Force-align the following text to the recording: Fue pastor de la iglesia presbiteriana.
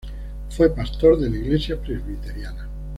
Fue 0.49 0.73
pastor 0.73 1.19
de 1.19 1.29
la 1.29 1.37
iglesia 1.37 1.79
presbiteriana. 1.79 2.67